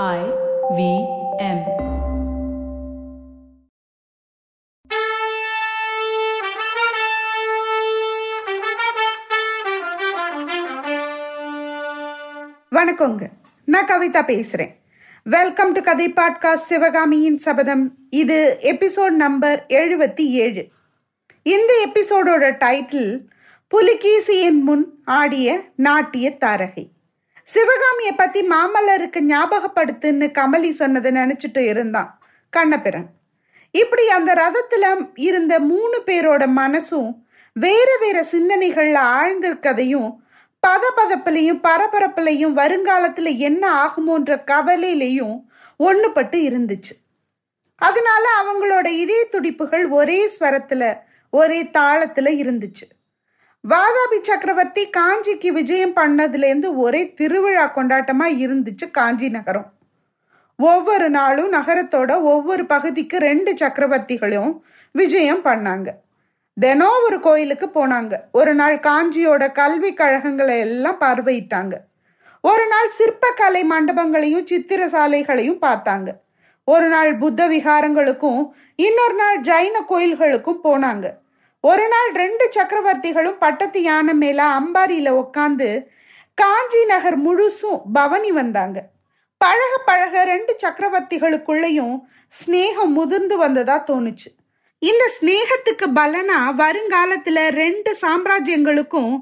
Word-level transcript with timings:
I 0.00 0.20
V 0.76 0.82
M. 1.38 1.58
வணக்கங்க. 12.70 13.26
நான் 13.64 13.86
கவிதா 13.86 14.22
பேசுறேன். 14.24 14.74
வெல்கம் 15.24 15.72
டு 15.72 15.80
கதை 15.80 16.12
பாட்காஸ்ட் 16.12 16.54
சிவகாமியின் 16.54 17.38
சபதம். 17.38 17.94
இது 18.10 18.58
எபிசோட் 18.62 19.10
நம்பர் 19.10 19.64
எழுபத்தி 19.68 20.26
ஏழு. 20.26 20.68
இந்த 21.42 21.86
எபிசோடோட 21.88 22.56
டைட்டில் 22.64 23.20
புலிகேசியின் 23.74 24.62
முன் 24.62 25.02
ஆடிய 25.04 25.60
நாட்டிய 25.76 26.36
தாரகை. 26.40 26.88
சிவகாமியை 27.42 28.14
பத்தி 28.16 28.46
மாமல்லருக்கு 28.46 29.32
ஞாபகப்படுத்துன்னு 29.32 30.30
கமலி 30.30 30.70
சொன்னதை 30.70 31.12
நினைச்சிட்டு 31.12 31.58
இருந்தான் 31.58 32.18
கண்ணபிரன். 32.50 33.06
இப்படி 33.70 34.08
அந்த 34.08 34.34
ரதத்துல 34.34 35.10
இருந்த 35.14 35.58
மூணு 35.58 36.02
பேரோட 36.06 36.46
மனசும் 36.56 37.14
வேற 37.52 37.98
வேற 38.00 38.24
சிந்தனைகள்ல 38.32 38.98
ஆழ்ந்திருக்கதையும் 39.02 40.16
பதபதப்புலையும் 40.66 41.60
பரபரப்புலையும் 41.62 42.56
வருங்காலத்துல 42.56 43.36
என்ன 43.36 43.84
ஆகுமோன்ற 43.84 44.42
கவலையிலையும் 44.46 45.42
ஒண்ணுபட்டு 45.78 46.38
இருந்துச்சு. 46.48 46.94
அதனால 47.76 48.28
அவங்களோட 48.40 48.86
இதய 48.86 49.26
துடிப்புகள் 49.30 49.88
ஒரே 49.88 50.30
ஸ்வரத்துல 50.40 50.98
ஒரே 51.30 51.62
தாளத்துல 51.62 52.28
இருந்துச்சு. 52.42 52.91
வாதாபி 53.68 54.18
சக்கரவர்த்தி 54.22 54.90
காஞ்சிக்கு 54.90 55.48
விஜயம் 55.48 55.96
பண்ணதுலேருந்து 55.96 56.76
ஒரே 56.76 57.14
திருவிழா 57.14 57.72
கொண்டாட்டமா 57.74 58.24
இருந்துச்சு 58.24 58.90
காஞ்சி 58.90 59.28
நகரம். 59.28 59.72
ஒவ்வொரு 60.56 61.10
நாளும் 61.10 61.52
நகரத்தோட 61.52 62.20
ஒவ்வொரு 62.20 62.66
பகுதிக்கு 62.66 63.18
ரெண்டு 63.18 63.54
சக்கரவர்த்திகளும் 63.54 64.60
விஜயம் 64.92 65.44
பண்ணாங்க. 65.44 65.88
தினம் 66.60 67.02
ஒரு 67.04 67.20
கோயிலுக்கு 67.20 67.66
போனாங்க. 67.66 68.12
ஒரு 68.32 68.54
நாள் 68.54 68.78
காஞ்சியோட 68.78 69.52
கல்வி 69.52 69.94
கழகங்களை 69.94 70.58
எல்லாம் 70.58 71.00
பார்வையிட்டாங்க. 71.00 71.72
ஒரு 72.40 72.66
நாள் 72.66 72.90
சிற்பக்கலை 72.98 73.64
மண்டபங்களையும் 73.64 74.46
சித்திர 74.46 74.86
சாலைகளையும் 74.86 75.62
பார்த்தாங்க. 75.62 76.08
ஒரு 76.64 76.88
நாள் 76.88 77.16
புத்த 77.16 77.48
விகாரங்களுக்கும் 77.48 78.50
இன்னொரு 78.76 79.14
நாள் 79.14 79.40
ஜைன 79.40 79.84
கோயில்களுக்கும் 79.88 80.60
போனாங்க. 80.64 81.20
ஒரு 81.64 81.84
நாள் 81.88 82.08
ரெண்டு 82.12 82.44
சக்கரவர்த்திகளும் 82.54 83.36
பட்டத்து 83.38 83.80
யானை 83.82 84.14
மேல 84.14 84.40
அம்பாரியில 84.60 85.08
உட்காந்து 85.22 85.68
காஞ்சி 86.38 86.80
நகர் 86.84 87.18
முழுசும் 87.26 87.82
பவனி 87.92 88.30
வந்தாங்க. 88.32 88.78
பழக 89.38 89.72
பழக 89.88 90.24
ரெண்டு 90.24 90.52
சக்கரவர்த்திகளுக்குள்ளேயும் 90.62 91.94
ஸ்னேகம் 92.32 92.92
முதிர்ந்து 92.98 93.36
வந்ததா 93.36 93.76
தோணுச்சு. 93.90 94.28
இந்த 94.82 95.04
ஸ்னேகத்துக்கு 95.16 95.86
பலனா 95.98 96.40
வருங்காலத்துல 96.62 97.38
ரெண்டு 97.62 97.96
சாம்ராஜ்யங்களுக்கும் 98.02 99.14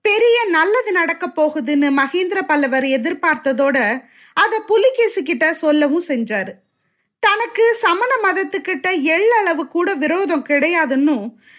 பெரிய 0.00 0.36
நல்லது 0.56 0.92
நடக்க 0.92 1.26
போகுதுன்னு 1.40 1.88
மகேந்திர 2.00 2.40
பல்லவர் 2.42 2.86
எதிர்பார்த்ததோட 2.98 3.78
அதை 4.36 4.58
புலிகேசு 4.68 5.22
கிட்ட 5.22 5.46
சொல்லவும் 5.52 6.08
செஞ்சாரு. 6.08 6.52
தனக்கு 7.22 7.74
சமண 7.74 8.16
மதத்துக்கிட்ட 8.22 8.92
எள்ளளவு 9.02 9.68
கூட 9.68 9.94
விரோதம் 9.94 10.44
கிடையாதுன்னு 10.44 11.16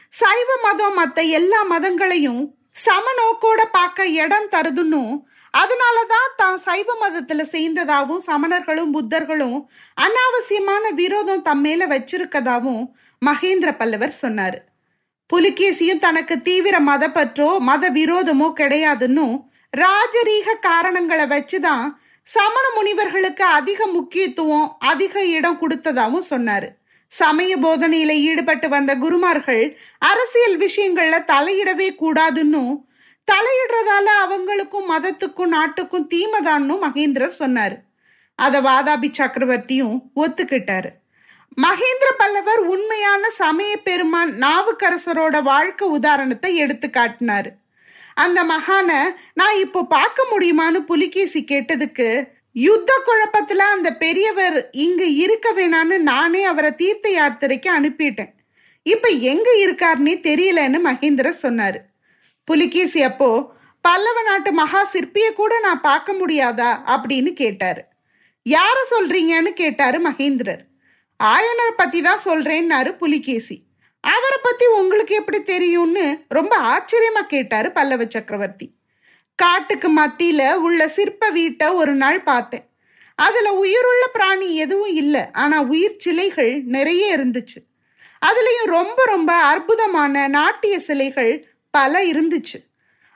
சைவ 0.10 0.50
மதம் 0.64 0.94
மற்ற 0.94 1.22
எல்லா 1.22 1.64
மதங்களையும் 1.64 2.42
சம 2.72 3.04
நோக்கோட 3.18 3.62
பார்க்க 3.72 4.08
இடம் 4.08 4.50
தருதுன்னு 4.52 5.24
அதனாலதான் 5.54 6.36
தான் 6.36 6.58
சைவ 6.58 6.96
மதத்துல 7.02 7.42
சேர்ந்ததாவும் 7.52 8.22
சமணர்களும் 8.28 8.92
புத்தர்களும் 8.94 9.58
அனாவசியமான 9.98 10.90
விரோதம் 10.94 11.42
தம் 11.42 11.62
மேல 11.62 11.88
வச்சிருக்கதாவும் 11.88 12.84
மகேந்திர 13.26 13.78
பல்லவர் 13.78 14.10
சொன்னார். 14.10 14.70
புலிகேசியும் 15.34 16.00
தனக்கு 16.00 16.42
தீவிர 16.42 16.80
மதப்பற்றோ 16.80 17.60
மத 17.60 17.90
விரோதமோ 17.90 18.54
கிடையாதுன்னு 18.56 19.26
ராஜரீக 19.78 20.60
காரணங்களை 20.60 21.26
வச்சுதான் 21.26 21.86
சமண 22.24 22.66
முனிவர்களுக்கு 22.76 23.44
அதிக 23.44 23.86
முக்கியத்துவம் 23.86 24.76
அதிக 24.80 25.26
இடம் 25.26 25.58
கொடுத்ததாகவும் 25.62 26.30
சொன்னாரு. 26.30 26.68
சமய 27.08 27.58
போதனையில 27.58 28.12
ஈடுபட்டு 28.12 28.70
வந்த 28.70 28.96
குருமார்கள் 28.96 29.64
அரசியல் 30.00 30.58
விஷயங்கள்ல 30.58 31.18
தலையிடவே 31.34 31.90
கூடாதுன்னு 32.04 32.64
தலையிடுறதால 33.28 34.08
அவங்களுக்கும் 34.24 34.88
மதத்துக்கும் 34.94 35.54
நாட்டுக்கும் 35.56 36.10
தீமைதான்னு 36.10 36.76
மகேந்திரர் 36.86 37.40
சொன்னாரு. 37.40 37.78
அத 38.36 38.62
வாதாபி 38.62 39.10
சக்கரவர்த்தியும் 39.18 39.98
ஒத்துக்கிட்டாரு. 40.16 40.90
மகேந்திர 41.62 42.10
பல்லவர் 42.18 42.62
உண்மையான 42.74 43.30
சமய 43.30 43.72
பெருமான் 43.78 44.32
நாவுக்கரசரோட 44.40 45.42
வாழ்க்கை 45.44 45.88
உதாரணத்தை 45.88 46.56
எடுத்து 46.56 46.88
காட்டினாரு 46.88 47.50
அந்த 48.22 48.40
மகான 48.44 48.90
நான் 49.34 49.58
இப்போ 49.58 49.86
பார்க்க 49.86 50.28
முடியுமான்னு 50.32 50.80
புலிகேசி 50.86 51.46
கேட்டதுக்கு 51.52 52.08
யுத்த 52.54 52.92
குழப்பத்துல 53.08 53.62
அந்த 53.76 53.90
பெரியவர் 53.96 54.70
இங்க 54.72 55.04
இருக்க 55.04 55.54
வேணான்னு 55.56 55.98
நானே 55.98 56.44
அவரை 56.44 56.72
தீர்த்த 56.76 57.10
யாத்திரைக்கு 57.10 57.70
அனுப்பிட்டேன். 57.78 58.32
இப்ப 58.86 59.08
எங்க 59.08 59.50
இருக்காருன்னே 59.66 60.14
தெரியலன்னு 60.28 60.80
மகேந்திரர் 60.84 61.42
சொன்னாரு. 61.42 61.80
புலிகேசி 62.48 63.02
அப்போ 63.02 63.30
பல்லவ 63.82 64.22
நாட்டு 64.22 64.52
மகா 64.52 64.84
சிற்பிய 64.84 65.34
கூட 65.34 65.60
நான் 65.60 65.82
பார்க்க 65.82 66.14
முடியாதா? 66.14 66.72
அப்படின்னு 66.94 67.32
கேட்டாரு. 67.34 67.82
யார 68.46 68.78
சொல்றீங்கன்னு 68.92 69.52
கேட்டாரு 69.54 70.10
மகேந்திரர். 70.10 70.62
ஆயனர் 71.24 71.78
பத்தி 71.78 72.02
தான் 72.02 72.24
சொல்றேன்னாரு 72.26 72.92
புலிகேசி. 72.98 73.58
அவரை 74.02 74.38
பத்தி 74.44 74.66
உங்களுக்கு 74.66 75.16
எப்படி 75.16 75.44
தெரியும்னு 75.44 76.26
ரொம்ப 76.28 76.58
ஆச்சரியமா 76.58 77.22
கேட்டாரு 77.22 77.72
பல்லவ 77.72 78.06
சக்கரவர்த்தி. 78.08 78.74
காட்டுக்கு 79.36 79.96
மத்தியில 79.96 80.54
உள்ள 80.54 80.88
சிற்ப 80.88 81.30
வீட்டை 81.30 81.68
ஒரு 81.68 81.94
நாள் 81.94 82.24
பார்த்தேன். 82.24 82.70
அதுல 83.16 83.54
உயிருள்ள 83.54 84.08
பிராணி 84.08 84.56
எதுவும் 84.56 84.94
இல்லை 84.96 85.22
ஆனா 85.32 85.62
உயிர் 85.62 85.98
சிலைகள் 85.98 86.62
நிறைய 86.66 87.18
இருந்துச்சு. 87.18 87.60
அதுலயும் 88.26 88.66
ரொம்ப 88.66 89.04
ரொம்ப 89.06 89.34
அற்புதமான 89.34 90.28
நாட்டிய 90.28 90.80
சிலைகள் 90.80 91.48
பல 91.70 92.04
இருந்துச்சு. 92.04 92.60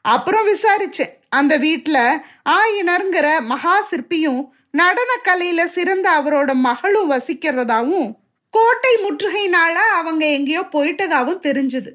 அப்புறம் 0.01 0.47
விசாரிச்சேன் 0.47 1.13
அந்த 1.29 1.57
வீட்டில் 1.57 2.21
ஆயினருங்கிற 2.49 3.39
மகா 3.39 3.85
சிற்பியும் 3.91 4.49
நடன 4.71 5.11
கலையில 5.23 5.65
சிறந்த 5.65 6.09
அவரோட 6.09 6.53
மகளும் 6.53 7.11
வசிக்கிறதாவும் 7.11 8.13
கோட்டை 8.55 8.93
முற்றுகைனால 9.03 9.75
அவங்க 9.99 10.23
எங்கேயோ 10.37 10.61
போயிட்டதாவும் 10.71 11.43
தெரிஞ்சது. 11.47 11.91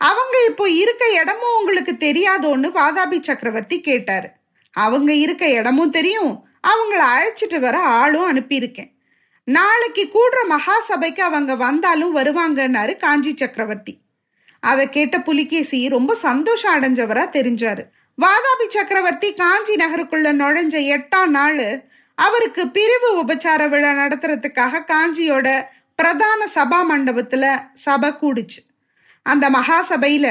அவங்க 0.00 0.36
இப்போ 0.48 0.64
இருக்க 0.82 1.04
இடமும் 1.20 1.56
உங்களுக்கு 1.58 1.92
தெரியாதோன்னு 1.98 2.68
வாதாபி 2.78 3.18
சக்கரவர்த்தி 3.20 3.76
கேட்டாரு. 3.80 4.28
அவங்க 4.74 5.12
இருக்க 5.24 5.44
இடமும் 5.58 5.94
தெரியும். 5.98 6.32
அவங்கள 6.70 7.00
அழைச்சிட்டு 7.14 7.58
வர 7.58 7.76
ஆளும் 7.98 8.28
அனுப்பியிருக்கேன். 8.30 8.90
நாளைக்கு 9.44 10.04
கூடுற 10.14 10.38
மகா 10.48 10.76
சபைக்கு 10.80 11.22
அவங்க 11.22 11.54
வந்தாலும் 11.56 12.16
வருவாங்கன்னாரு 12.16 12.96
காஞ்சி 12.96 13.32
சக்கரவர்த்தி. 13.36 13.94
அதை 14.60 14.84
கேட்ட 14.88 15.16
புலிகேசி 15.20 15.80
ரொம்ப 15.88 16.14
சந்தோஷம் 16.26 16.74
அடைஞ்சவரா 16.76 17.24
தெரிஞ்சாரு. 17.38 17.82
வாதாபி 18.18 18.66
சக்கரவர்த்தி 18.68 19.30
காஞ்சி 19.34 19.74
நகருக்குள்ள 19.74 20.28
நுழைஞ்ச 20.40 20.76
எட்டாம் 20.94 21.32
நாள் 21.38 21.66
அவருக்கு 22.18 22.62
பிரிவு 22.68 23.08
உபச்சார 23.20 23.62
விழா 23.68 23.90
நடத்துறதுக்காக 23.92 24.82
காஞ்சியோட 24.90 25.48
பிரதான 25.98 26.40
சபா 26.54 26.78
மண்டபத்துல 26.90 27.44
சபை 27.72 28.10
கூடுச்சு. 28.22 28.60
அந்த 29.22 29.50
மகாசபையில 29.50 30.26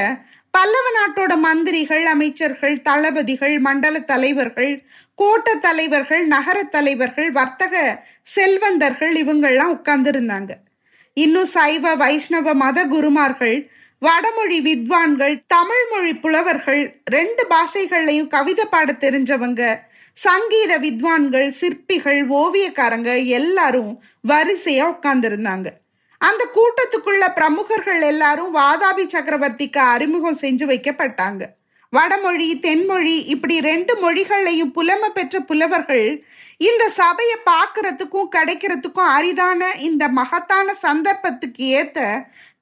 பல்லவ 0.50 0.86
நாட்டோட 0.96 1.36
மந்திரிகள் 1.36 2.04
அமைச்சர்கள் 2.06 2.82
தளபதிகள் 2.82 3.58
மண்டல 3.58 4.00
தலைவர்கள் 4.00 4.72
கோட்ட 5.18 5.58
தலைவர்கள் 5.58 6.26
நகர 6.26 6.58
தலைவர்கள் 6.62 7.30
வர்த்தக 7.30 8.04
செல்வந்தர்கள் 8.22 9.14
இவங்கெல்லாம் 9.14 9.74
உட்கார்ந்துருந்தாங்க. 9.76 10.52
இன்னும் 11.14 11.50
சைவ 11.56 11.94
வைஷ்ணவ 11.94 12.54
மத 12.54 12.84
குருமார்கள் 12.84 13.56
வடமொழி 13.98 14.58
வித்வான்கள் 14.60 15.34
தமிழ் 15.46 15.84
மொழி 15.90 16.14
புலவர்கள் 16.14 16.82
ரெண்டு 17.04 17.42
பாஷைகள்லையும் 17.50 18.26
கவிதை 18.26 18.64
பாட 18.64 18.92
தெரிஞ்சவங்க 18.92 19.62
சங்கீத 20.16 20.72
வித்வான்கள் 20.78 21.48
சிற்பிகள் 21.48 22.20
ஓவியக்காரங்க 22.40 23.26
எல்லாரும் 23.38 23.92
வரிசையா 24.28 24.84
உட்கார்ந்துருந்தாங்க. 24.94 25.68
அந்த 26.18 26.42
கூட்டத்துக்குள்ள 26.56 27.24
பிரமுகர்கள் 27.34 28.02
எல்லாரும் 28.02 28.54
வாதாபி 28.56 29.04
சக்கரவர்த்திக்கு 29.14 29.80
அறிமுகம் 29.94 30.40
செஞ்சு 30.40 30.64
வைக்கப்பட்டாங்க. 30.70 31.42
வடமொழி 31.88 32.60
தென்மொழி 32.62 33.16
இப்படி 33.34 33.60
ரெண்டு 33.60 33.92
மொழிகளையும் 34.04 34.72
புலமை 34.72 35.10
பெற்ற 35.10 35.40
புலவர்கள் 35.40 36.24
இந்த 36.56 36.88
சபையை 36.88 37.36
பார்க்கறதுக்கும் 37.50 38.32
கிடைக்கிறதுக்கும் 38.36 39.12
அரிதான 39.16 39.70
இந்த 39.78 40.08
மகத்தான 40.08 40.74
சந்தர்ப்பத்துக்கு 40.82 41.64
ஏத்த 41.80 42.00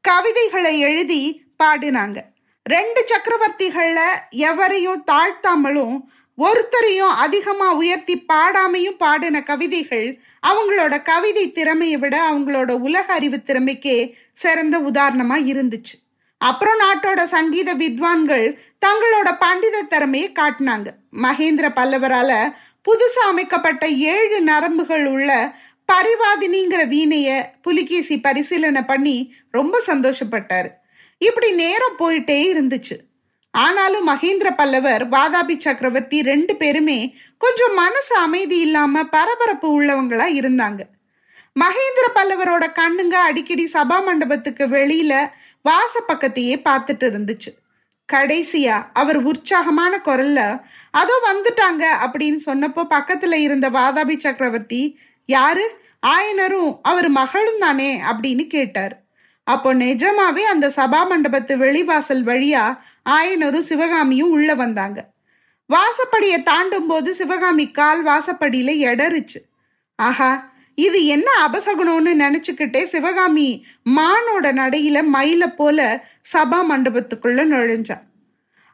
கவிதைகளை 0.00 0.78
எழுதி 0.78 1.22
பாடினாங்க. 1.62 2.18
ரெண்டு 2.66 3.00
சக்கரவர்த்திகள்ல 3.10 4.00
எவரையும் 4.30 5.04
தாழ்த்தாமலும் 5.10 5.96
ஒருத்தரையும் 6.38 7.14
அதிகமாக 7.16 7.74
உயர்த்தி 7.74 8.24
பாடாமையும் 8.28 8.96
பாடின 8.96 9.42
கவிதைகள் 9.42 10.18
அவங்களோட 10.46 11.02
கவிதை 11.02 11.52
திறமையை 11.52 11.96
விட 11.96 12.32
அவங்களோட 12.32 12.70
உலக 12.70 13.12
அறிவு 13.12 13.36
திறமைக்கே 13.36 14.14
சிறந்த 14.32 14.78
உதாரணமாக 14.78 15.40
இருந்துச்சு. 15.40 15.94
அப்புறம் 16.38 16.78
நாட்டோட 16.80 17.22
சங்கீத 17.22 17.74
வித்வான்கள் 17.74 18.58
தங்களோட 18.86 19.38
பண்டித 19.38 19.82
திறமையை 19.82 20.32
காட்டினாங்க. 20.32 20.86
மகேந்திர 21.22 21.68
பல்லவரால 21.78 22.54
புதுசா 22.88 23.24
அமைக்கப்பட்ட 23.24 23.88
ஏழு 23.88 24.40
நரம்புகள் 24.40 25.06
உள்ள 25.06 25.56
பரிவாதினிங்கிற 25.92 26.88
வீணைய 26.88 27.58
புலிகேசி 27.62 28.20
பரிசீலனை 28.20 28.82
பண்ணி 28.82 29.34
ரொம்ப 29.50 29.82
சந்தோஷப்பட்டாரு. 29.86 30.70
இப்படி 31.18 31.50
நேரம் 31.52 31.98
போயிட்டே 31.98 32.38
இருந்துச்சு. 32.52 32.96
ஆனாலும் 33.52 34.08
மகேந்திர 34.08 34.50
பல்லவர் 34.56 35.08
வாதாபி 35.08 35.58
சக்கரவர்த்தி 35.58 36.22
ரெண்டு 36.22 36.56
பேருமே 36.56 37.16
கொஞ்சம் 37.38 37.74
மனசு 37.74 38.16
அமைதி 38.16 38.58
இல்லாம 38.58 39.04
பரபரப்பு 39.04 39.82
உள்ளவங்களா 39.82 40.26
இருந்தாங்க. 40.40 40.80
மகேந்திர 41.60 42.06
பல்லவரோட 42.14 42.72
கண்ணுங்க 42.72 43.18
அடிக்கடி 43.18 43.70
சபா 43.72 44.04
மண்டபத்துக்கு 44.04 44.66
வெளியில 44.66 45.30
வாச 45.62 46.02
பக்கத்தையே 46.08 46.60
பார்த்துட்டு 46.64 47.08
இருந்துச்சு. 47.08 47.60
கடைசியா 48.12 48.86
அவர் 48.92 49.16
உற்சாகமான 49.16 50.00
குரல்ல 50.04 50.62
அதோ 50.90 51.20
வந்துட்டாங்க 51.32 51.84
அப்படின்னு 52.06 52.38
சொன்னப்போ 52.46 52.86
பக்கத்துல 52.90 53.32
இருந்த 53.32 53.70
வாதாபி 53.70 54.16
சக்கரவர்த்தி 54.16 54.98
யாரு? 55.26 55.76
ஆயனரும் 56.06 56.78
அவர் 56.82 57.08
மகளும் 57.08 57.58
தானே? 57.58 58.00
அப்படின்னு 58.00 58.46
கேட்டார். 58.46 59.01
அப்போ 59.46 59.74
நிஜமாவே 59.74 60.40
அந்த 60.40 60.72
சபா 60.76 61.00
மண்டபத்து 61.10 61.54
வெளிவாசல் 61.56 62.22
வழியா 62.24 62.78
ஆயனரும் 63.06 63.68
சிவகாமியும் 63.70 64.30
உள்ள 64.30 64.54
வந்தாங்க. 64.54 64.98
வாசப்படியை 65.70 66.42
தாண்டும் 66.42 66.86
போது 66.86 67.14
சிவகாமி 67.14 67.70
கால் 67.70 68.04
வாசப்படியில 68.06 68.70
எடருச்சு 68.90 69.40
ஆஹா 69.98 70.50
இது 70.74 71.06
என்ன 71.06 71.28
அபசகுணம்னு 71.46 72.12
நினைச்சுக்கிட்டே 72.24 72.82
சிவகாமி 72.82 73.64
மானோட 73.96 74.46
நடையில 74.52 74.98
மயில 75.14 75.46
போல 75.56 76.08
சபா 76.32 76.60
மண்டபத்துக்குள்ள 76.70 77.44
நுழைஞ்சா. 77.44 77.96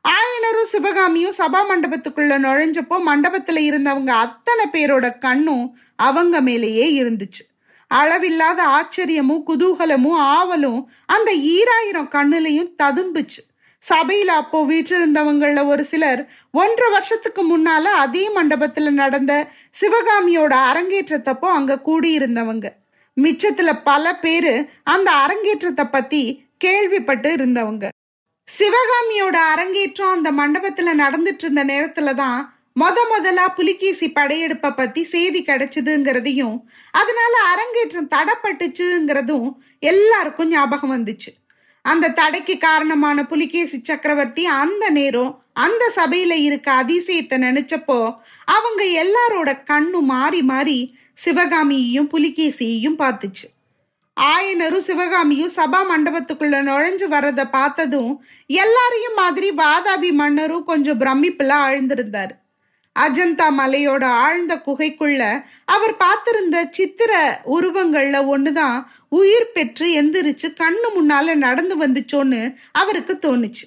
ஆயனரும் 0.05 0.73
சிவகாமியும் 0.73 1.39
சபா 1.39 1.61
மண்டபத்துக்குள்ள 1.71 2.35
நுழைஞ்சப்போ 2.39 2.99
மண்டபத்துல 3.11 3.63
இருந்தவங்க 3.71 4.09
அத்தனை 4.09 4.67
பேரோட 4.73 5.19
கண்ணும் 5.19 5.77
அவங்க 5.97 6.41
மேலேயே 6.41 7.03
இருந்துச்சு. 7.03 7.43
அளவில்லாத 7.89 8.67
ஆச்சரியமும் 8.67 9.45
குதூகலமும் 9.47 10.19
ஆவலும் 10.19 10.85
அந்த 11.07 11.33
ஈராயிரம் 11.33 12.09
கண்ணுலையும் 12.09 12.75
ததும்புச்சு. 12.83 13.41
சபையில 13.89 14.25
அப்போ 14.25 14.65
வீற்றிருந்தவங்கள 14.65 15.67
ஒரு 15.67 15.85
சிலர் 15.85 16.29
ஒன்றரை 16.53 16.91
வருஷத்துக்கு 16.91 17.59
முன்னால 17.59 17.83
அதே 17.83 18.31
மண்டபத்துல 18.35 18.91
நடந்த 18.91 19.49
சிவகாமியோட 19.81 20.55
அரங்கேற்றத்தப்போ 20.71 21.47
அங்க 21.47 21.81
கூடியிருந்தவங்க. 21.87 22.69
மிச்சத்துல 23.17 23.81
பல 23.85 24.17
பேரு 24.17 24.69
அந்த 24.85 25.11
அரங்கேற்றத்தை 25.11 25.85
பத்தி 25.85 26.45
கேள்விப்பட்டு 26.59 27.31
இருந்தவங்க. 27.35 27.89
சிவகாமியோட 28.49 29.37
அரங்கேற்றம் 29.53 30.11
அந்த 30.11 30.33
மண்டபத்துல 30.33 30.93
நடந்துட்டு 31.05 31.45
இருந்த 31.45 31.65
நேரத்துல 31.65 32.15
தான் 32.15 32.58
மொத 32.81 32.99
முதலா 33.11 33.45
புலிகேசி 33.49 34.07
படையெடுப்பை 34.09 34.71
பத்தி 34.71 35.03
செய்தி 35.05 35.41
கிடைச்சதுங்கிறதையும் 35.43 36.57
அதனால 36.91 37.35
அரங்கேற்றம் 37.51 38.11
தடப்பட்டுச்சுங்கிறதும் 38.15 39.47
எல்லாருக்கும் 39.79 40.49
ஞாபகம் 40.49 40.93
வந்துச்சு. 40.95 41.31
அந்த 41.85 42.13
தடைக்கு 42.19 42.55
காரணமான 42.59 43.25
புலிகேசி 43.25 43.79
சக்கரவர்த்தி 43.83 44.43
அந்த 44.63 44.85
நேரம் 44.91 45.31
அந்த 45.53 45.85
சபையில 45.97 46.33
இருக்க 46.49 46.69
அதிசயத்தை 46.83 47.37
நினைச்சப்போ 47.47 47.99
அவங்க 48.57 48.83
எல்லாரோட 49.05 49.53
கண்ணும் 49.71 50.11
மாறி 50.15 50.43
மாறி 50.43 50.79
சிவகாமியையும் 51.25 52.11
புலிகேசியையும் 52.15 52.99
பார்த்துச்சு. 53.03 53.47
ஆயனரும் 54.17 54.87
சிவகாமியும் 54.89 55.55
சபா 55.57 55.81
மண்டபத்துக்குள்ள 55.93 56.61
நுழைஞ்சு 56.69 57.09
வர்றத 57.15 57.45
பார்த்ததும் 57.51 58.13
எல்லாரையும் 58.47 59.19
மாதிரி 59.23 59.51
வாதாபி 59.63 60.13
மன்னரும் 60.21 60.65
கொஞ்சம் 60.65 61.01
பிரமிப்புல 61.01 61.57
ஆழ்ந்திருந்தாரு. 61.69 62.37
அஜந்தா 63.03 63.47
மலையோட 63.59 64.05
ஆழ்ந்த 64.25 64.55
குகைக்குள்ள 64.67 65.23
அவர் 65.65 65.95
பார்த்திருந்த 66.03 66.57
சித்திர 66.71 67.13
உருவங்கள்ல 67.51 68.17
ஒண்ணுதான் 68.35 68.79
உயிர் 69.09 69.53
பெற்று 69.53 69.87
எந்திரிச்சு 70.03 70.49
கண்ணு 70.63 70.89
முன்னால 70.97 71.35
நடந்து 71.35 71.75
வந்துச்சோன்னு 71.83 72.41
அவருக்கு 72.73 73.15
தோணுச்சு. 73.27 73.67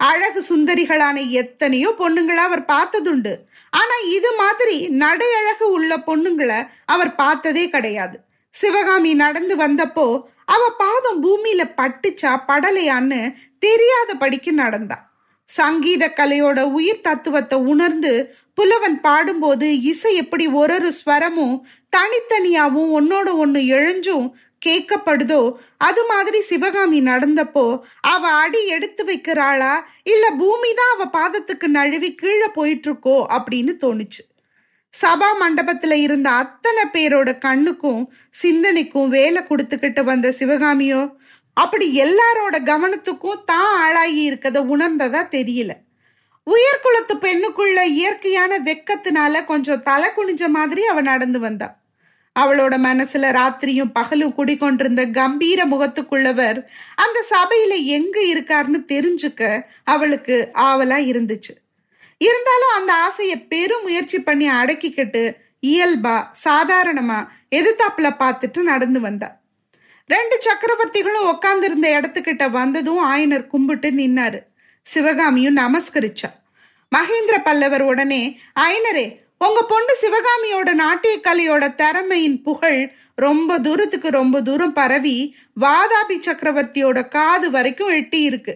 அழகு 0.00 0.40
சுந்தரிகளான 0.48 1.16
எத்தனையோ 1.30 1.90
பொண்ணுங்களை 1.98 2.42
அவர் 2.48 2.62
பார்த்ததுண்டு. 2.72 3.32
ஆனா 3.70 3.96
இது 4.08 4.30
மாதிரி 4.36 4.76
நடை 4.88 5.28
அழகு 5.34 5.66
உள்ள 5.70 5.96
பொண்ணுங்களை 6.06 6.60
அவர் 6.84 7.14
பார்த்ததே 7.14 7.64
கிடையாது. 7.68 8.16
சிவகாமி 8.54 9.14
நடந்து 9.14 9.56
வந்தப்போ 9.56 10.06
அவ 10.44 10.62
பாதம் 10.78 11.20
பூமியில 11.24 11.62
பட்டுச்சா 11.76 12.32
படலையான்னு 12.48 13.20
தெரியாத 13.58 14.10
படிக்கு 14.14 14.52
நடந்தா. 14.52 14.98
சங்கீத 15.48 16.04
கலையோட 16.16 16.60
உயிர் 16.72 17.00
தத்துவத்தை 17.00 17.56
உணர்ந்து 17.72 18.12
புலவன் 18.58 19.00
பாடும்போது 19.00 19.80
இசை 19.82 20.14
எப்படி 20.14 20.46
ஒரு 20.46 20.74
ஒரு 20.74 20.92
ஸ்வரமும் 20.98 21.56
தனித்தனியாவும் 21.96 22.90
ஒன்னோட 22.98 23.28
ஒண்ணு 23.44 23.60
எழுஞ்சும் 23.76 24.26
கேட்கப்படுதோ 24.66 25.56
அது 25.76 26.06
மாதிரி 26.06 26.40
சிவகாமி 26.40 27.00
நடந்தப்போ 27.00 27.80
அவ 28.00 28.28
அடி 28.28 28.66
எடுத்து 28.66 29.04
வைக்கிறாளா? 29.04 29.72
இல்ல 30.02 30.30
பூமி 30.30 30.74
தான் 30.74 30.92
அவ 30.94 31.06
பாதத்துக்கு 31.18 31.66
நழுவி 31.68 32.14
கீழே 32.14 32.48
போயிட்டு 32.48 32.88
இருக்கோ 32.90 33.16
அப்படின்னு 33.36 33.74
தோணுச்சு. 33.84 34.22
சபா 35.02 35.28
மண்டபத்துல 35.42 35.92
இருந்த 35.92 36.30
அத்தனை 36.30 36.84
பேரோட 36.92 37.38
கண்ணுக்கும் 37.38 38.02
சிந்தனைக்கும் 38.42 39.08
வேலை 39.08 39.42
கொடுத்துக்கிட்டு 39.42 40.04
வந்த 40.04 40.32
சிவகாமியோ 40.38 41.02
அப்படி 41.56 41.86
எல்லாரோட 41.98 42.56
கவனத்துக்கும் 42.64 43.44
தான் 43.44 43.72
ஆளாகி 43.84 44.30
இருக்கதை 44.30 44.60
உணர்ந்ததா 44.74 45.22
தெரியல. 45.28 45.72
உயர்குலத்து 46.50 47.14
பெண்ணுக்குள்ள 47.14 47.82
இயற்கையான 47.82 48.58
வெக்கத்தினால 48.58 49.44
கொஞ்சம் 49.44 49.82
தலை 49.82 50.10
குனிஞ்ச 50.16 50.48
மாதிரி 50.48 50.86
அவ 50.86 51.00
நடந்து 51.00 51.38
வந்தா. 51.38 51.76
அவளோட 52.40 52.74
மனசுல 52.86 53.26
ராத்திரியும் 53.30 53.92
பகலும் 53.92 54.34
குடிக்கொண்டிருந்த 54.34 55.06
கம்பீர 55.06 55.64
முகத்துக்குள்ளவர் 55.64 56.64
அந்த 56.94 57.24
சபையில 57.30 57.84
எங்க 57.84 58.20
இருக்காருன்னு 58.20 58.80
தெரிஞ்சுக்க 58.88 59.64
அவளுக்கு 59.84 60.50
ஆவலா 60.54 60.98
இருந்துச்சு. 61.12 61.52
இருந்தாலும் 62.18 62.74
அந்த 62.74 62.94
ஆசையை 62.94 63.38
பெரும் 63.38 63.82
முயற்சி 63.82 64.18
பண்ணி 64.18 64.48
அடக்கிக்கிட்டு 64.48 65.36
இயல்பா 65.66 66.30
சாதாரணமா 66.44 67.26
எதிர்த்தாப்புல 67.50 68.10
பார்த்துட்டு 68.18 68.62
நடந்து 68.62 69.00
வந்தா. 69.00 69.40
ரெண்டு 70.06 70.40
சக்கரவர்த்திகளும் 70.46 71.28
உட்கார்ந்திருந்த 71.28 72.00
இடத்துக்கிட்ட 72.00 72.50
வந்ததும் 72.50 73.04
ஆயனர் 73.04 73.46
கும்பிட்டு 73.46 73.90
நின்னாரு. 73.90 74.42
சிவகாமியும் 74.82 75.56
நமஸ்கரிச்சா. 75.56 76.43
மகேந்திர 76.94 77.36
பல்லவர் 77.42 77.82
உடனே 77.82 78.22
ஐனரே 78.60 79.06
உங்க 79.38 79.60
பொண்ணு 79.62 79.94
சிவகாமியோட 80.02 80.72
நாட்டிய 80.72 81.14
கலையோட 81.22 81.64
திறமையின் 81.74 82.42
புகழ் 82.42 82.82
ரொம்ப 83.14 83.58
தூரத்துக்கு 83.58 84.08
ரொம்ப 84.10 84.42
தூரம் 84.42 84.72
பரவி 84.72 85.16
வாதாபி 85.60 86.16
சக்கரவர்த்தியோட 86.26 87.08
காது 87.08 87.48
வரைக்கும் 87.50 87.88
எட்டி 87.88 88.20
இருக்கு 88.22 88.54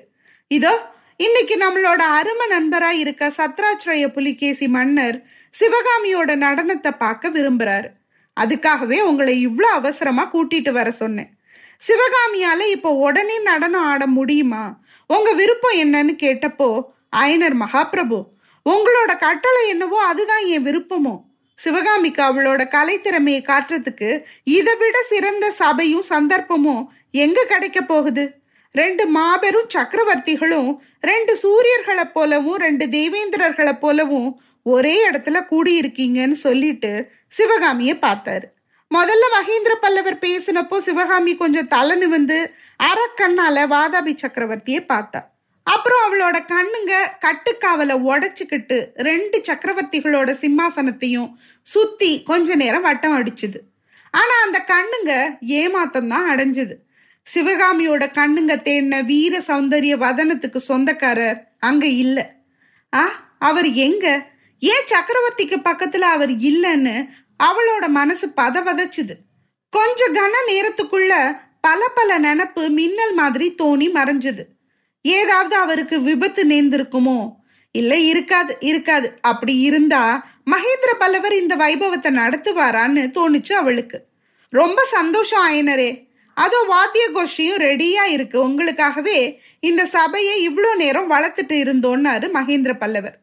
இதோ 0.50 0.72
இன்னைக்கு 1.16 1.54
நம்மளோட 1.56 2.02
அரும 2.18 2.40
நண்பரா 2.50 2.90
இருக்க 2.90 3.30
சத்ராச்சிரய 3.36 4.06
புலிகேசி 4.08 4.68
மன்னர் 4.68 5.16
சிவகாமியோட 5.54 6.30
நடனத்தை 6.36 6.90
பார்க்க 6.98 7.28
விரும்புறாரு. 7.28 7.88
அதுக்காகவே 8.36 8.98
உங்களை 9.00 9.34
இவ்வளோ 9.46 9.70
அவசரமா 9.80 10.24
கூட்டிட்டு 10.32 10.70
வர 10.70 10.90
சொன்னேன். 10.90 11.30
சிவகாமியால 11.80 12.60
இப்போ 12.70 12.90
உடனே 13.06 13.38
நடனம் 13.38 13.82
ஆட 13.82 14.06
முடியுமா? 14.06 14.62
உங்க 15.06 15.32
விருப்பம் 15.32 15.80
என்னன்னு 15.84 16.14
கேட்டப்போ 16.24 16.70
அயனர் 17.16 17.56
மகாபிரபு 17.60 18.24
உங்களோட 18.66 19.18
கட்டளை 19.18 19.68
என்னவோ 19.68 20.02
அதுதான் 20.02 20.44
என் 20.44 20.66
விருப்பமோ? 20.66 21.22
சிவகாமிக்கு 21.54 22.22
அவளோட 22.22 22.62
கலைத்திறமையை 22.74 23.40
காட்டுறதுக்கு 23.42 24.24
இதை 24.44 24.76
விட 24.76 25.02
சிறந்த 25.02 25.50
சபையும் 25.50 26.04
சந்தர்ப்பமும் 26.08 26.86
எங்க 27.10 27.44
கிடைக்க 27.44 27.80
போகுது? 27.80 28.34
ரெண்டு 28.72 29.06
மாபெரும் 29.06 29.68
சக்கரவர்த்திகளும் 29.74 30.76
ரெண்டு 31.00 31.38
சூரியர்களை 31.42 32.04
போலவும் 32.12 32.56
ரெண்டு 32.56 32.86
தேவேந்திரர்களை 32.86 33.78
போலவும் 33.78 34.40
ஒரே 34.62 35.10
இடத்துல 35.10 35.40
கூடியிருக்கீங்கன்னு 35.50 36.38
சொல்லிட்டு 36.46 37.10
சிவகாமிய 37.28 37.94
பார்த்தாரு. 37.94 38.46
முதல்ல 38.94 39.24
மகேந்திர 39.36 39.74
பல்லவர் 39.80 40.18
பேசினப்போ 40.18 40.76
சிவகாமி 40.78 41.36
கொஞ்சம் 41.36 41.68
தலை 41.68 41.94
நிமிந்து 42.02 42.38
அறக்கண்ணால 42.82 43.66
வாதாபி 43.66 44.14
சக்கரவர்த்தியை 44.22 44.80
பார்த்தா 44.88 45.20
அப்புறம் 45.72 46.02
அவளோட 46.06 46.36
கண்ணுங்க 46.52 46.92
கட்டுக்காவலை 47.24 47.96
உடைச்சுக்கிட்டு 48.10 48.76
ரெண்டு 49.08 49.38
சக்கரவர்த்திகளோட 49.48 50.30
சிம்மாசனத்தையும் 50.42 51.30
சுத்தி 51.66 52.22
கொஞ்ச 52.22 52.54
நேரம் 52.54 52.82
வட்டம் 52.82 53.16
அடிச்சுது. 53.18 53.58
ஆனா 54.14 54.34
அந்த 54.44 54.58
கண்ணுங்க 54.66 55.12
ஏமாத்தம் 55.60 56.12
தான் 56.12 56.28
அடைஞ்சது. 56.30 56.74
சிவகாமியோட 57.26 58.04
கண்ணுங்க 58.12 58.54
தேடின 58.66 59.04
வீர 59.04 59.34
சௌந்தரிய 59.46 59.94
வதனத்துக்கு 60.04 60.56
சொந்தக்காரர் 60.56 61.40
அங்க 61.58 61.86
இல்ல. 62.04 62.18
ஆ 62.94 63.02
அவர் 63.38 63.68
எங்க? 63.86 64.06
ஏன் 64.62 64.86
சக்கரவர்த்திக்கு 64.92 65.58
பக்கத்துல 65.70 66.04
அவர் 66.16 66.32
இல்லைன்னு 66.50 66.96
அவளோட 67.44 67.86
மனசு 67.88 68.26
பதவதச்சுது 68.36 69.14
கொஞ்ச 69.72 70.08
கன 70.08 70.34
நேரத்துக்குள்ள 70.50 71.12
பல 71.60 71.80
பல 71.88 72.18
நினப்பு 72.20 72.62
மின்னல் 72.68 73.14
மாதிரி 73.14 73.54
தோணி 73.62 73.86
மறைஞ்சது. 73.98 74.44
ஏதாவது 75.02 75.56
அவருக்கு 75.56 76.00
விபத்து 76.00 76.44
நேர்ந்திருக்குமோ? 76.44 77.36
இல்லை 77.72 78.06
இருக்காது 78.06 78.56
இருக்காது. 78.60 79.18
அப்படி 79.20 79.58
இருந்தா 79.58 80.28
மகேந்திர 80.50 80.92
பல்லவர் 80.98 81.34
இந்த 81.34 81.56
வைபவத்தை 81.56 82.10
நடத்துவாரான்னு 82.20 83.02
தோணுச்சு 83.18 83.52
அவளுக்கு. 83.52 84.04
ரொம்ப 84.48 84.84
சந்தோஷம் 84.84 85.52
ஆயினரே. 85.52 86.06
அதோ 86.34 86.64
வாத்திய 86.68 87.08
கோஷ்டியும் 87.14 87.62
ரெடியா 87.62 88.02
இருக்கு. 88.02 88.48
உங்களுக்காகவே 88.48 89.38
இந்த 89.60 89.84
சபையை 89.84 90.48
இவ்வளோ 90.48 90.76
நேரம் 90.76 91.10
வளர்த்துட்டு 91.10 91.56
இருந்தோன்னாரு 91.62 92.26
மகேந்திர 92.34 92.74
பல்லவர். 92.78 93.18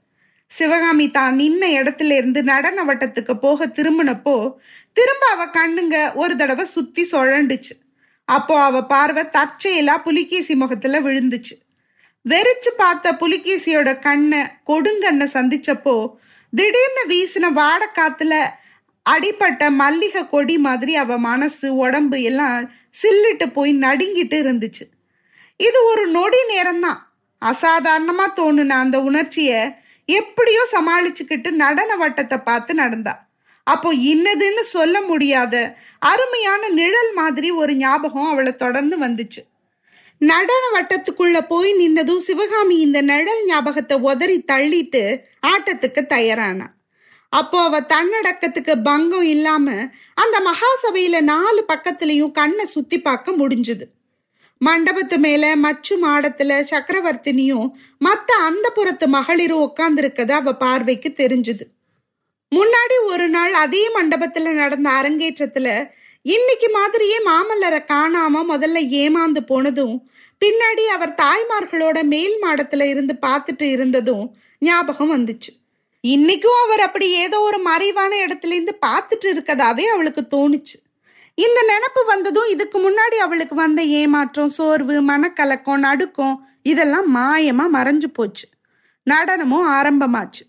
சிவகாமி 0.48 1.12
தான் 1.12 1.40
நின்ன 1.40 1.64
இடத்துல 1.78 2.16
இருந்து 2.16 2.44
நடன 2.44 2.84
வட்டத்துக்கு 2.84 3.34
போக 3.40 3.68
திரும்பினப்போ 3.68 4.54
திரும்ப 4.94 5.28
அவ 5.28 5.46
கண்ணுங்க 5.46 6.14
ஒரு 6.14 6.36
தடவை 6.36 6.66
சுத்தி 6.66 7.08
சுழண்டுச்சு. 7.12 7.76
அப்போ 8.26 8.60
அவ 8.60 8.84
பார்வை 8.84 9.24
தற்செயலா 9.24 9.98
புலிகேசி 9.98 10.56
முகத்துல 10.56 11.00
விழுந்துச்சு. 11.00 11.56
வெறிச்சு 12.26 12.72
பார்த்த 12.78 13.12
புலிகேசியோட 13.12 13.90
கண்ணை 14.00 14.42
கொடுங்கண்ணை 14.68 15.28
சந்திச்சப்போ 15.34 15.96
திடீர்னு 16.54 17.04
வீசின 17.08 17.46
வாடக்காத்துல 17.62 18.34
அடிப்பட்ட 19.06 19.72
மல்லிகை 19.72 20.30
கொடி 20.30 20.58
மாதிரி 20.58 20.96
அவ 20.96 21.18
மனசு 21.18 21.76
உடம்பு 21.76 22.22
எல்லாம் 22.22 22.72
சில்லிட்டு 23.02 23.54
போய் 23.54 23.74
நடுங்கிட்டு 23.78 24.38
இருந்துச்சு. 24.44 24.86
இது 25.60 25.80
ஒரு 25.86 26.08
நொடி 26.08 26.40
நேரம்தான். 26.54 27.00
அசாதாரணமா 27.42 28.26
தோணுன 28.36 28.78
அந்த 28.84 28.98
உணர்ச்சிய 29.00 29.52
எப்படியோ 30.06 30.62
சமாளிச்சுக்கிட்டு 30.72 31.52
நடன 31.52 31.92
வட்டத்தை 31.96 32.38
பார்த்து 32.44 32.74
நடந்தா. 32.74 33.14
அப்போ 33.64 33.94
இன்னதுன்னு 33.94 34.64
சொல்ல 34.76 35.02
முடியாத 35.02 35.78
அருமையான 36.00 36.70
நிழல் 36.70 37.14
மாதிரி 37.14 37.52
ஒரு 37.52 37.76
ஞாபகம் 37.76 38.32
அவளை 38.32 38.56
தொடர்ந்து 38.56 38.98
வந்துச்சு. 38.98 39.42
நடன 40.22 40.64
வட்டத்துக்குள்ள 40.74 41.42
போய் 41.48 41.72
நின்னதும் 41.74 42.24
சிவகாமி 42.28 42.78
இந்த 42.78 43.02
நிழல் 43.02 43.44
ஞாபகத்தை 43.46 43.98
உதறி 43.98 44.44
தள்ளிட்டு 44.52 45.04
ஆட்டத்துக்கு 45.48 46.02
தயாரானா. 46.10 46.68
அப்போ 47.30 47.62
அவ 47.62 47.80
தன்னடக்கத்துக்கு 47.82 48.74
பங்கம் 48.84 49.24
இல்லாம 49.24 49.72
அந்த 50.14 50.36
மகாசபையில 50.50 51.22
நாலு 51.22 51.66
பக்கத்துலயும் 51.74 52.32
கண்ணை 52.32 52.66
சுத்தி 52.66 53.02
பார்க்க 53.02 53.32
முடிஞ்சுது. 53.32 53.86
மண்டபத்து 54.62 55.18
மேல 55.18 55.56
மச்சு 55.56 55.96
மாடத்துல 56.08 56.52
சக்கரவர்த்தினியும் 56.72 57.68
மத்த 58.06 58.30
அந்த 58.40 58.70
புறத்து 58.70 59.08
மகளிரும் 59.08 59.64
உட்கார்ந்துருக்கத 59.68 60.32
அவ 60.32 60.54
பார்வைக்கு 60.56 61.10
தெரிஞ்சுது. 61.16 61.66
முன்னாடி 62.56 62.96
ஒரு 63.04 63.28
நாள் 63.30 63.54
அதே 63.54 63.84
மண்டபத்துல 63.94 64.52
நடந்த 64.52 64.90
அரங்கேற்றத்துல 64.90 65.68
இன்னைக்கு 66.26 66.70
மாதிரியே 66.70 67.18
மாமல்லரை 67.26 67.80
காணாம 67.86 68.40
முதல்ல 68.50 68.80
ஏமாந்து 69.00 69.40
போனதும் 69.40 70.10
பின்னாடி 70.46 70.84
அவர் 70.86 71.14
தாய்மார்களோட 71.22 72.04
மேல் 72.04 72.38
மாடத்துல 72.42 72.84
இருந்து 72.84 73.18
பார்த்துட்டு 73.22 73.62
இருந்ததும் 73.62 74.36
ஞாபகம் 74.60 75.12
வந்துச்சு. 75.12 75.52
இன்னைக்கும் 76.08 76.58
அவர் 76.64 76.80
அப்படி 76.80 77.12
ஏதோ 77.12 77.40
ஒரு 77.40 77.60
மறைவான 77.60 78.16
இடத்துல 78.16 78.52
இருந்து 78.52 78.78
பார்த்துட்டு 78.86 79.26
இருக்கதாவே 79.26 79.82
அவளுக்கு 79.82 80.24
தோணுச்சு. 80.32 80.78
இந்த 81.36 81.60
நினப்பு 81.70 82.06
வந்ததும் 82.06 82.50
இதுக்கு 82.50 82.80
முன்னாடி 82.80 83.16
அவளுக்கு 83.16 83.56
வந்த 83.56 83.84
ஏமாற்றம் 83.84 84.50
சோர்வு 84.50 85.02
மனக்கலக்கம் 85.02 85.86
நடுக்கம் 85.88 86.48
இதெல்லாம் 86.64 87.16
மாயமா 87.16 87.66
மறைஞ்சு 87.74 88.08
போச்சு. 88.14 88.48
நடனமும் 89.04 89.72
ஆரம்பமாச்சு. 89.72 90.44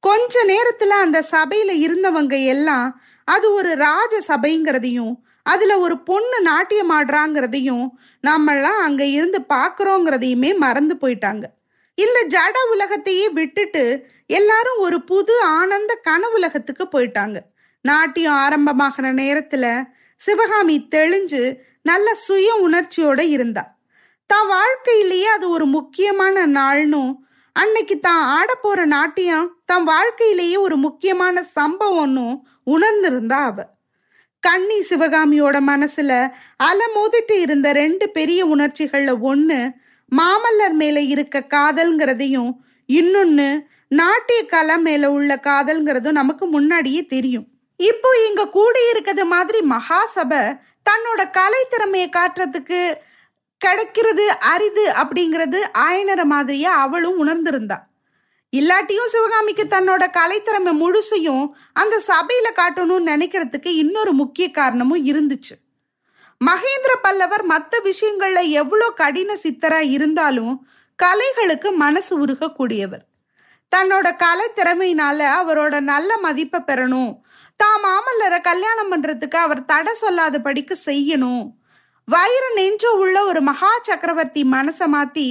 கொஞ்ச 0.00 0.44
நேரத்துல 0.44 0.94
அந்த 1.04 1.24
சபையில 1.30 1.72
இருந்தவங்க 1.86 2.44
எல்லாம் 2.44 3.02
அது 3.24 3.52
ஒரு 3.52 3.74
ராஜ 3.74 4.20
சபைங்கிறதையும் 4.28 5.14
அதுல 5.42 5.78
ஒரு 5.78 5.98
பொண்ணு 5.98 6.40
நாட்டியம் 6.40 6.90
ஆடுறாங்கிறதையும் 6.90 7.86
நம்மெல்லாம் 8.22 8.80
அங்க 8.82 9.04
இருந்து 9.04 9.44
பாக்குறோங்கிறதையுமே 9.48 10.56
மறந்து 10.56 10.94
போயிட்டாங்க. 11.00 11.42
இந்த 11.94 12.26
ஜட 12.28 12.56
உலகத்தையே 12.70 13.28
விட்டுட்டு 13.28 14.06
எல்லாரும் 14.26 14.78
ஒரு 14.78 15.04
புது 15.04 15.42
ஆனந்த 15.42 16.00
கனவுலகத்துக்கு 16.08 16.84
போயிட்டாங்க. 16.92 17.40
நாட்டியம் 17.80 18.34
ஆரம்பமாகிற 18.34 19.12
நேரத்துல 19.22 19.84
சிவகாமி 20.16 20.86
தெளிஞ்சு 20.90 21.56
நல்ல 21.82 22.14
சுய 22.14 22.48
உணர்ச்சியோட 22.68 23.20
இருந்தா. 23.20 23.76
தான் 24.26 24.46
வாழ்க்கையிலேயே 24.46 25.26
அது 25.26 25.48
ஒரு 25.48 25.66
முக்கியமான 25.66 26.46
நாள்னும் 26.46 27.23
அன்னைக்கு 27.56 27.98
தான் 27.98 28.22
ஆட 28.28 28.54
போற 28.54 28.84
நாட்டியம் 28.84 29.56
தன் 29.64 29.84
வாழ்க்கையிலேயே 29.84 30.56
ஒரு 30.56 30.76
முக்கியமான 30.76 31.44
சம்பவம்னும் 31.56 32.36
உணர்ந்திருந்தா 32.66 33.40
அவ. 33.44 33.56
கண்ணி 34.42 34.78
சிவகாமியோட 34.90 35.60
மனசுல 35.66 36.12
அலமோதிட்டு 36.64 37.32
இருந்த 37.32 37.72
ரெண்டு 37.72 38.10
பெரிய 38.10 38.46
உணர்ச்சிகள்ல 38.46 39.20
ஒண்ணு 39.22 39.58
மாமல்லர் 40.12 40.72
மேல 40.72 41.00
இருக்க 41.00 41.46
காதல்ங்கிறதையும் 41.50 42.50
இன்னொன்னு 42.88 43.48
நாட்டிய 43.88 44.46
கலை 44.46 44.78
மேல 44.78 45.10
உள்ள 45.10 45.40
காதல்ங்கிறதும் 45.44 46.18
நமக்கு 46.20 46.46
முன்னாடியே 46.46 47.06
தெரியும். 47.06 47.46
இப்போ 47.80 48.08
இங்க 48.28 48.48
கூடி 48.48 48.88
இருக்கிறது 48.90 49.24
மாதிரி 49.24 49.60
மகாசபை 49.68 50.42
தன்னோட 50.86 51.30
கலை 51.30 51.66
திறமையை 51.68 52.08
காட்டுறதுக்கு 52.08 52.80
கிடைக்கிறது 53.64 54.24
அரிது 54.52 54.84
அப்படிங்கிறது 55.00 55.58
ஆயனர 55.86 56.22
மாதிரியே 56.34 56.70
அவளும் 56.84 57.18
உணர்ந்திருந்தா. 57.22 57.78
இல்லாட்டியும் 58.52 59.12
சிவகாமிக்கு 59.14 59.64
தன்னோட 59.70 60.04
கலைத்திறமை 60.18 60.72
முழுசையும் 60.82 61.44
அந்த 61.72 61.94
சபையில 62.10 62.48
காட்டணும்னு 62.58 63.10
நினைக்கிறதுக்கு 63.12 63.70
இன்னொரு 63.82 64.12
முக்கிய 64.12 64.46
காரணமும் 64.50 65.06
இருந்துச்சு. 65.10 65.54
மகேந்திர 66.40 66.92
பல்லவர் 67.02 67.44
மற்ற 67.52 67.80
விஷயங்கள்ல 67.88 68.40
எவ்வளோ 68.60 68.86
கடின 69.00 69.34
சித்தரா 69.42 69.80
இருந்தாலும் 69.96 70.54
கலைகளுக்கு 70.98 71.68
மனசு 71.84 72.12
உருகக்கூடியவர். 72.24 73.04
தன்னோட 73.72 74.08
கலை 74.16 74.46
திறமையினால 74.56 75.18
அவரோட 75.38 75.74
நல்ல 75.92 76.18
மதிப்பை 76.18 76.60
பெறணும். 76.66 77.12
தான் 77.60 77.80
மாமல்லரை 77.84 78.40
கல்யாணம் 78.40 78.90
பண்றதுக்கு 78.92 79.38
அவர் 79.46 79.62
தடை 79.64 79.94
சொல்லாத 79.94 80.38
படிக்க 80.46 80.74
செய்யணும். 80.86 81.44
வயிறு 82.08 82.48
நெஞ்சு 82.54 82.90
உள்ள 82.94 83.24
ஒரு 83.24 83.40
மகா 83.40 83.70
சக்கரவர்த்தி 83.82 84.42
மனசை 84.54 84.86
மாத்தி 84.94 85.28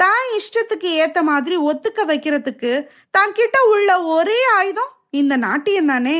தான் 0.00 0.24
இஷ்டத்துக்கு 0.36 0.88
ஏத்த 1.02 1.18
மாதிரி 1.22 1.56
ஒத்துக்க 1.70 2.00
வைக்கிறதுக்கு 2.04 2.72
தான் 3.10 3.32
கிட்ட 3.32 3.58
உள்ள 3.64 4.02
ஒரே 4.08 4.38
ஆயுதம் 4.56 4.92
இந்த 5.10 5.34
நாட்டியம் 5.36 5.86
தானே? 5.86 6.18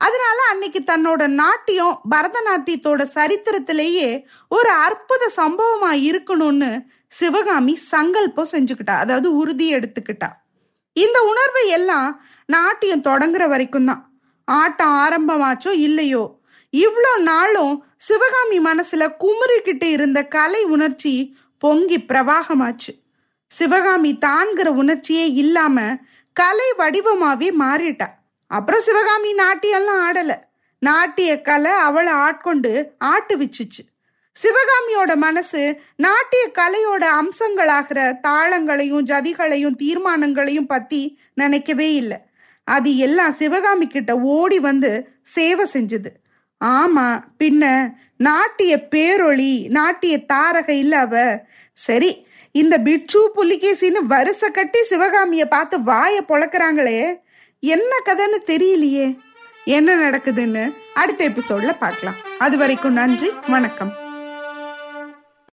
அதனால 0.00 0.38
அன்னைக்கு 0.50 0.80
தன்னோட 0.82 1.26
நாட்டியம் 1.34 2.00
பரதநாட்டியத்தோட 2.10 3.02
சரித்திரத்திலேயே 3.14 4.08
ஒரு 4.50 4.70
அற்புத 4.86 5.30
சம்பவமா 5.36 5.92
இருக்கணும்னு 6.08 6.70
சிவகாமி 7.12 7.74
சங்கல்பம் 7.92 8.52
செஞ்சுக்கிட்டா 8.52 8.96
அதாவது 8.96 9.28
உறுதி 9.36 9.66
எடுத்துக்கிட்டா. 9.74 10.30
இந்த 10.96 11.18
உணர்வை 11.22 11.68
எல்லாம் 11.68 12.10
நாட்டியம் 12.48 13.06
தொடங்குற 13.08 13.46
வரைக்கும் 13.48 13.84
தான். 13.84 14.02
ஆட்டம் 14.48 14.94
ஆரம்பமாச்சோ 15.04 15.72
இல்லையோ 15.86 16.24
இவ்வளோ 16.74 17.20
நாளும் 17.20 17.84
சிவகாமி 17.96 18.58
மனசுல 18.58 19.16
குமுறிக்கிட்டு 19.20 19.84
இருந்த 19.84 20.24
கலை 20.24 20.64
உணர்ச்சி 20.64 21.36
பொங்கி 21.58 21.98
பிரவாகமாச்சு. 21.98 22.92
சிவகாமி 23.46 24.18
தான்கிற 24.26 24.66
உணர்ச்சியே 24.66 25.32
இல்லாம 25.32 25.96
கலை 26.32 26.68
வடிவமாவே 26.78 27.50
மாறிட்டா. 27.58 28.06
அப்புறம் 28.46 28.80
சிவகாமி 28.80 29.34
நாட்டியெல்லாம் 29.34 30.02
ஆடல. 30.08 30.32
நாட்டிய 30.78 31.40
கலை 31.40 31.70
அவளை 31.70 32.12
ஆட்கொண்டு 32.12 32.92
ஆட்டு 32.98 33.38
விச்சுச்சு. 33.38 33.82
சிவகாமியோட 34.36 35.14
மனசு 35.14 35.80
நாட்டிய 35.96 36.50
கலையோட 36.54 37.04
அம்சங்களாகிற 37.20 38.12
தாளங்களையும் 38.22 39.06
ஜதிகளையும் 39.12 39.76
தீர்மானங்களையும் 39.76 40.66
பத்தி 40.66 41.18
நினைக்கவே 41.34 41.94
இல்லை. 41.94 42.18
அது 42.64 42.96
எல்லாம் 42.96 43.32
சிவகாமி 43.32 43.86
கிட்ட 43.86 44.18
ஓடி 44.18 44.58
வந்து 44.58 45.08
சேவை 45.22 45.66
செஞ்சது. 45.72 46.10
ஆமா 46.66 47.24
பின்ன 47.38 47.92
நாட்டிய 48.16 48.86
பேரொளி 48.90 49.68
நாட்டிய 49.68 50.24
தாரக 50.24 50.72
இல்ல 50.72 50.98
அவ. 50.98 51.44
சரி 51.72 52.26
இந்த 52.52 52.78
பிட்சு 52.78 53.30
புலிகேசின்னு 53.36 53.98
வருஷ 53.98 54.50
கட்டி 54.50 54.82
சிவகாமிய 54.82 55.48
பார்த்து 55.48 55.78
வாய 55.78 56.20
பொழக்கிறாங்களே 56.28 57.20
என்ன 57.60 57.96
கதைன்னு 58.06 58.50
தெரியலையே. 58.50 59.18
என்ன 59.64 60.10
நடக்குதுன்னு 60.10 60.76
அடுத்த 60.94 61.28
எபிசோட்ல 61.28 61.78
பார்க்கலாம். 61.78 62.14
அது 62.38 62.56
வரைக்கும் 62.56 62.92
நன்றி 62.92 63.30
வணக்கம். 63.46 64.03